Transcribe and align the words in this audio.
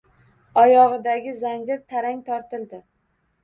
Oyog‘idagi 0.61 1.35
zanjir 1.43 1.85
tarang 1.95 2.27
tortildi. 2.33 2.85